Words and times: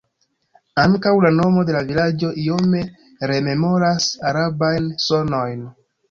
Ankaŭ 0.83 1.11
la 1.25 1.29
nomo 1.33 1.65
de 1.67 1.73
la 1.75 1.81
vilaĝo 1.89 2.31
iome 2.43 2.81
rememoras 3.31 4.07
arabajn 4.31 4.89
sonojn. 5.09 5.63